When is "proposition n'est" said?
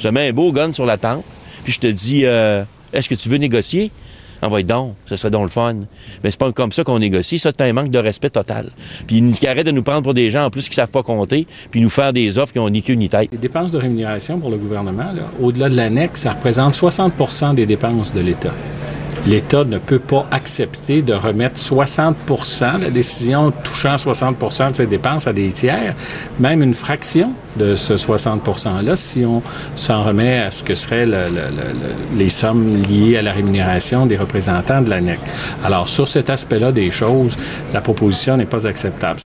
37.80-38.46